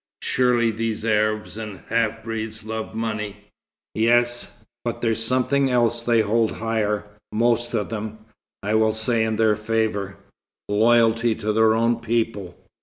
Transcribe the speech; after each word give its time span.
"Surely 0.23 0.71
these 0.71 1.05
Arabs 1.05 1.57
and 1.57 1.81
half 1.89 2.23
breeds 2.23 2.63
love 2.63 2.95
money." 2.95 3.51
"Yes, 3.93 4.57
but 4.83 4.99
there's 5.01 5.23
something 5.23 5.69
else 5.69 6.01
they 6.01 6.21
hold 6.21 6.53
higher, 6.53 7.05
most 7.31 7.75
of 7.75 7.89
them, 7.89 8.17
I 8.63 8.73
will 8.73 8.93
say 8.93 9.23
in 9.23 9.35
their 9.35 9.55
favour 9.55 10.17
loyalty 10.67 11.35
to 11.35 11.53
their 11.53 11.75
own 11.75 11.99
people. 11.99 12.57